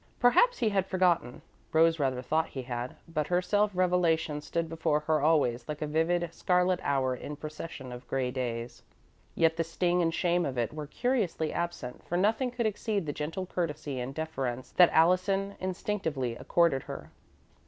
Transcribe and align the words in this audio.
Perhaps 0.19 0.57
he 0.57 0.69
had 0.69 0.87
forgotten 0.87 1.43
Rose 1.71 1.99
rather 1.99 2.23
thought 2.23 2.47
he 2.47 2.63
had, 2.63 2.95
but 3.07 3.27
her 3.27 3.39
self 3.39 3.69
revelation 3.71 4.41
stood 4.41 4.67
before 4.67 5.01
her 5.01 5.21
always 5.21 5.63
like 5.69 5.79
a 5.79 5.85
vivid, 5.85 6.27
scarlet 6.33 6.79
hour 6.81 7.13
in 7.15 7.33
a 7.33 7.35
procession 7.35 7.91
of 7.91 8.07
grey 8.07 8.31
days. 8.31 8.81
Yet 9.35 9.57
the 9.57 9.63
sting 9.63 10.01
and 10.01 10.11
shame 10.11 10.43
of 10.43 10.57
it 10.57 10.73
were 10.73 10.87
curiously 10.87 11.53
absent, 11.53 12.03
for 12.07 12.17
nothing 12.17 12.49
could 12.49 12.65
exceed 12.65 13.05
the 13.05 13.13
gentle 13.13 13.45
courtesy 13.45 13.99
and 13.99 14.11
deference 14.15 14.71
that 14.71 14.89
Allison 14.91 15.53
instinctively 15.59 16.35
accorded 16.35 16.81
her. 16.89 17.11